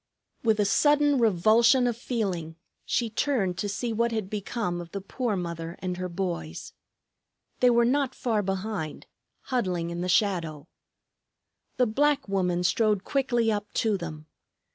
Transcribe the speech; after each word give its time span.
With 0.43 0.59
a 0.59 0.65
sudden 0.65 1.19
revulsion 1.19 1.85
of 1.85 1.95
feeling 1.95 2.55
she 2.85 3.07
turned 3.07 3.59
to 3.59 3.69
see 3.69 3.93
what 3.93 4.11
had 4.11 4.31
become 4.31 4.81
of 4.81 4.93
the 4.93 4.99
poor 4.99 5.35
mother 5.35 5.75
and 5.77 5.97
her 5.97 6.09
boys. 6.09 6.73
They 7.59 7.69
were 7.69 7.85
not 7.85 8.15
far 8.15 8.41
behind, 8.41 9.05
huddling 9.41 9.91
in 9.91 10.01
the 10.01 10.09
shadow. 10.09 10.67
The 11.77 11.85
black 11.85 12.27
woman 12.27 12.63
strode 12.63 13.03
quickly 13.03 13.51
up 13.51 13.71
to 13.73 13.95
them. 13.95 14.25